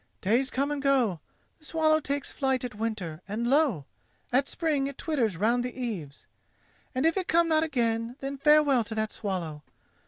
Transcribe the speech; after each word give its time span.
Days 0.21 0.49
come 0.49 0.71
and 0.71 0.81
go; 0.81 1.19
the 1.59 1.65
swallow 1.65 1.99
takes 1.99 2.31
flight 2.31 2.63
at 2.63 2.73
winter, 2.73 3.21
and 3.27 3.47
lo! 3.47 3.85
at 4.31 4.47
spring 4.47 4.87
it 4.87 4.97
twitters 4.97 5.37
round 5.37 5.63
the 5.63 5.79
eaves. 5.79 6.25
And 6.95 7.05
if 7.05 7.17
it 7.17 7.27
come 7.27 7.47
not 7.47 7.61
again, 7.63 8.15
then 8.19 8.39
farewell 8.39 8.83
to 8.85 8.95
that 8.95 9.11
swallow. 9.11 9.61